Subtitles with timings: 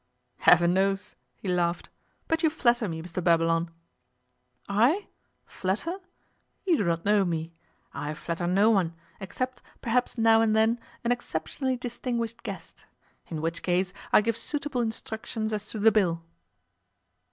[0.39, 1.89] 'Heaven knows,' he laughed,
[2.27, 3.69] 'but you flatter me, Mr Babylon.'
[4.67, 5.05] 'I?
[5.45, 5.99] Flatter?
[6.65, 7.53] You do not know me.
[7.93, 12.87] I flatter no one, except, perhaps, now and then an exceptionally distinguished guest.
[13.27, 16.23] In which case I give suitable instructions as to the bill.